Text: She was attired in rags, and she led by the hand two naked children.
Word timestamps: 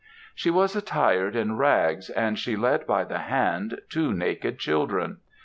She 0.33 0.49
was 0.49 0.75
attired 0.75 1.35
in 1.35 1.57
rags, 1.57 2.09
and 2.09 2.39
she 2.39 2.55
led 2.55 2.87
by 2.87 3.03
the 3.03 3.19
hand 3.19 3.81
two 3.87 4.11
naked 4.11 4.57
children. 4.57 5.17